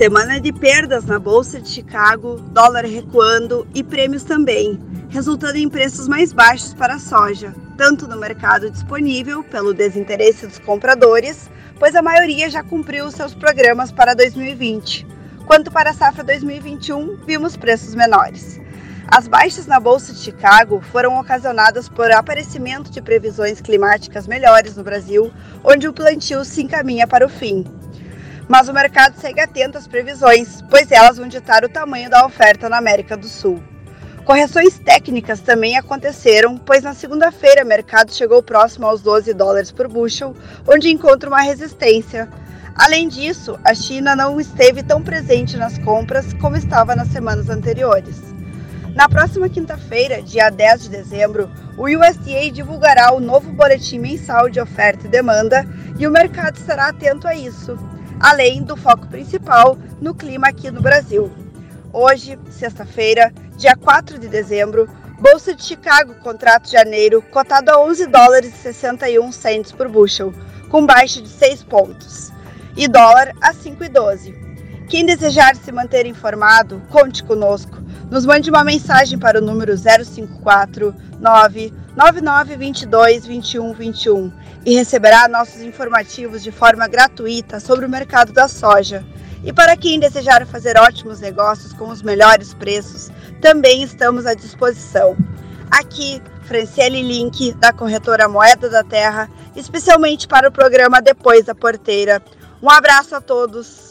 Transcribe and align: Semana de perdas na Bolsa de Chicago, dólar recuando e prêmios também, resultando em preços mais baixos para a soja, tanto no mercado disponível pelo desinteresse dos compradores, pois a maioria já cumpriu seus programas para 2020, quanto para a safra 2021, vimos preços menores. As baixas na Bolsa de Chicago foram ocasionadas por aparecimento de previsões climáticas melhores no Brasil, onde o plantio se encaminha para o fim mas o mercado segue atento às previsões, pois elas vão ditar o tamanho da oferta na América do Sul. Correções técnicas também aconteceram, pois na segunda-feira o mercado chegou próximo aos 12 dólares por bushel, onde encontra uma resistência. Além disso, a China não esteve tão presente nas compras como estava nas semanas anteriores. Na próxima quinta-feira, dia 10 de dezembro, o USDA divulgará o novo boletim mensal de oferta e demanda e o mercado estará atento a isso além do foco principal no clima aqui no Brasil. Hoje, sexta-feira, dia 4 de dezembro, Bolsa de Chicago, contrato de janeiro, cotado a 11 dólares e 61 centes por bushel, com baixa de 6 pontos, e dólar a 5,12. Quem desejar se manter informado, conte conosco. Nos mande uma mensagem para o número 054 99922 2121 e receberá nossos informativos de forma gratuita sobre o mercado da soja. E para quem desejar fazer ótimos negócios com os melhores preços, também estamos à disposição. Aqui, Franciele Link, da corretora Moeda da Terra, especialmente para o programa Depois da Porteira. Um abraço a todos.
Semana 0.00 0.40
de 0.40 0.50
perdas 0.50 1.04
na 1.04 1.18
Bolsa 1.18 1.60
de 1.60 1.68
Chicago, 1.68 2.36
dólar 2.52 2.86
recuando 2.86 3.66
e 3.74 3.84
prêmios 3.84 4.22
também, 4.22 4.80
resultando 5.10 5.58
em 5.58 5.68
preços 5.68 6.08
mais 6.08 6.32
baixos 6.32 6.72
para 6.72 6.94
a 6.94 6.98
soja, 6.98 7.54
tanto 7.76 8.08
no 8.08 8.16
mercado 8.16 8.70
disponível 8.70 9.44
pelo 9.44 9.74
desinteresse 9.74 10.46
dos 10.46 10.58
compradores, 10.58 11.50
pois 11.78 11.94
a 11.94 12.00
maioria 12.00 12.48
já 12.48 12.62
cumpriu 12.62 13.10
seus 13.10 13.34
programas 13.34 13.92
para 13.92 14.14
2020, 14.14 15.06
quanto 15.46 15.70
para 15.70 15.90
a 15.90 15.94
safra 15.94 16.24
2021, 16.24 17.16
vimos 17.26 17.56
preços 17.56 17.94
menores. 17.94 18.58
As 19.10 19.26
baixas 19.26 19.66
na 19.66 19.80
Bolsa 19.80 20.12
de 20.12 20.20
Chicago 20.20 20.80
foram 20.92 21.18
ocasionadas 21.18 21.88
por 21.88 22.12
aparecimento 22.12 22.90
de 22.90 23.02
previsões 23.02 23.60
climáticas 23.60 24.26
melhores 24.26 24.76
no 24.76 24.84
Brasil, 24.84 25.32
onde 25.64 25.88
o 25.88 25.92
plantio 25.92 26.44
se 26.44 26.62
encaminha 26.62 27.06
para 27.06 27.26
o 27.26 27.28
fim 27.28 27.64
mas 28.50 28.68
o 28.68 28.72
mercado 28.72 29.14
segue 29.16 29.40
atento 29.40 29.78
às 29.78 29.86
previsões, 29.86 30.60
pois 30.68 30.90
elas 30.90 31.18
vão 31.18 31.28
ditar 31.28 31.64
o 31.64 31.68
tamanho 31.68 32.10
da 32.10 32.26
oferta 32.26 32.68
na 32.68 32.78
América 32.78 33.16
do 33.16 33.28
Sul. 33.28 33.62
Correções 34.24 34.76
técnicas 34.76 35.38
também 35.38 35.78
aconteceram, 35.78 36.58
pois 36.58 36.82
na 36.82 36.92
segunda-feira 36.92 37.62
o 37.62 37.66
mercado 37.66 38.12
chegou 38.12 38.42
próximo 38.42 38.88
aos 38.88 39.02
12 39.02 39.32
dólares 39.34 39.70
por 39.70 39.86
bushel, 39.86 40.34
onde 40.66 40.90
encontra 40.90 41.30
uma 41.30 41.42
resistência. 41.42 42.28
Além 42.74 43.06
disso, 43.06 43.56
a 43.64 43.72
China 43.72 44.16
não 44.16 44.40
esteve 44.40 44.82
tão 44.82 45.00
presente 45.00 45.56
nas 45.56 45.78
compras 45.78 46.32
como 46.34 46.56
estava 46.56 46.96
nas 46.96 47.06
semanas 47.06 47.48
anteriores. 47.48 48.16
Na 48.94 49.08
próxima 49.08 49.48
quinta-feira, 49.48 50.22
dia 50.22 50.50
10 50.50 50.82
de 50.82 50.88
dezembro, 50.90 51.50
o 51.76 51.84
USDA 51.84 52.50
divulgará 52.52 53.12
o 53.12 53.20
novo 53.20 53.52
boletim 53.52 53.98
mensal 53.98 54.50
de 54.50 54.60
oferta 54.60 55.06
e 55.06 55.10
demanda 55.10 55.66
e 55.98 56.06
o 56.06 56.10
mercado 56.10 56.56
estará 56.56 56.88
atento 56.88 57.26
a 57.26 57.34
isso 57.34 57.78
além 58.20 58.62
do 58.62 58.76
foco 58.76 59.06
principal 59.06 59.78
no 59.98 60.14
clima 60.14 60.48
aqui 60.48 60.70
no 60.70 60.82
Brasil. 60.82 61.32
Hoje, 61.90 62.38
sexta-feira, 62.50 63.32
dia 63.56 63.74
4 63.74 64.18
de 64.18 64.28
dezembro, 64.28 64.88
Bolsa 65.18 65.54
de 65.54 65.64
Chicago, 65.64 66.14
contrato 66.16 66.66
de 66.66 66.72
janeiro, 66.72 67.22
cotado 67.22 67.70
a 67.70 67.80
11 67.80 68.06
dólares 68.06 68.54
e 68.54 68.58
61 68.58 69.32
centes 69.32 69.72
por 69.72 69.88
bushel, 69.88 70.32
com 70.68 70.86
baixa 70.86 71.20
de 71.20 71.28
6 71.28 71.64
pontos, 71.64 72.30
e 72.76 72.86
dólar 72.86 73.32
a 73.40 73.52
5,12. 73.52 74.34
Quem 74.88 75.04
desejar 75.04 75.56
se 75.56 75.72
manter 75.72 76.06
informado, 76.06 76.82
conte 76.90 77.24
conosco. 77.24 77.78
Nos 78.10 78.26
mande 78.26 78.50
uma 78.50 78.64
mensagem 78.64 79.16
para 79.16 79.38
o 79.38 79.40
número 79.40 79.72
054 79.76 80.92
99922 81.20 83.22
2121 83.22 84.32
e 84.66 84.74
receberá 84.74 85.28
nossos 85.28 85.62
informativos 85.62 86.42
de 86.42 86.50
forma 86.50 86.88
gratuita 86.88 87.60
sobre 87.60 87.86
o 87.86 87.88
mercado 87.88 88.32
da 88.32 88.48
soja. 88.48 89.04
E 89.44 89.52
para 89.52 89.76
quem 89.76 90.00
desejar 90.00 90.44
fazer 90.44 90.76
ótimos 90.76 91.20
negócios 91.20 91.72
com 91.72 91.88
os 91.88 92.02
melhores 92.02 92.52
preços, 92.52 93.12
também 93.40 93.84
estamos 93.84 94.26
à 94.26 94.34
disposição. 94.34 95.16
Aqui, 95.70 96.20
Franciele 96.42 97.02
Link, 97.02 97.52
da 97.54 97.72
corretora 97.72 98.28
Moeda 98.28 98.68
da 98.68 98.82
Terra, 98.82 99.30
especialmente 99.54 100.26
para 100.26 100.48
o 100.48 100.52
programa 100.52 101.00
Depois 101.00 101.44
da 101.44 101.54
Porteira. 101.54 102.20
Um 102.60 102.68
abraço 102.68 103.14
a 103.14 103.20
todos. 103.20 103.89